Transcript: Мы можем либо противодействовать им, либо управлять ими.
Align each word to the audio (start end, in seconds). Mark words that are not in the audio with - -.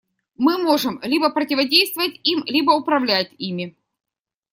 Мы 0.35 0.57
можем 0.57 0.99
либо 1.03 1.29
противодействовать 1.29 2.19
им, 2.23 2.43
либо 2.47 2.71
управлять 2.71 3.31
ими. 3.37 3.77